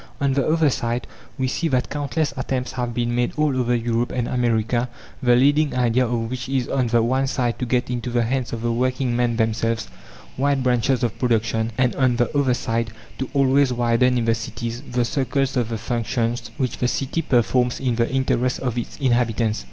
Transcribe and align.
On 0.19 0.33
the 0.33 0.47
other 0.47 0.71
side, 0.71 1.05
we 1.37 1.47
see 1.47 1.67
that 1.67 1.91
countless 1.91 2.33
attempts 2.35 2.71
have 2.71 2.91
been 2.91 3.13
made 3.13 3.33
all 3.37 3.55
over 3.55 3.75
Europe 3.75 4.11
and 4.11 4.27
America, 4.27 4.89
the 5.21 5.35
leading 5.35 5.75
idea 5.75 6.07
of 6.07 6.27
which 6.31 6.49
is, 6.49 6.67
on 6.67 6.87
the 6.87 7.03
one 7.03 7.27
side, 7.27 7.59
to 7.59 7.67
get 7.67 7.87
into 7.91 8.09
the 8.09 8.23
hands 8.23 8.51
of 8.51 8.63
the 8.63 8.71
working 8.71 9.15
men 9.15 9.37
themselves 9.37 9.89
wide 10.37 10.63
branches 10.63 11.03
of 11.03 11.19
production, 11.19 11.71
and, 11.77 11.95
on 11.97 12.15
the 12.15 12.35
other 12.35 12.55
side, 12.55 12.91
to 13.19 13.29
always 13.35 13.71
widen 13.71 14.17
in 14.17 14.25
the 14.25 14.33
cities 14.33 14.81
the 14.89 15.05
circles 15.05 15.55
of 15.55 15.69
the 15.69 15.77
functions 15.77 16.49
which 16.57 16.79
the 16.79 16.87
city 16.87 17.21
performs 17.21 17.79
in 17.79 17.93
the 17.93 18.09
interest 18.11 18.59
of 18.61 18.79
its 18.79 18.97
inhabitants. 18.97 19.59